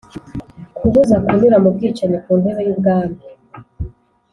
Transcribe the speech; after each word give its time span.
kubuza 0.77 1.15
kunyura 1.25 1.57
mu 1.63 1.69
bwicanyi 1.75 2.17
ku 2.23 2.31
ntebe 2.41 2.61
y'ubwami, 2.67 3.19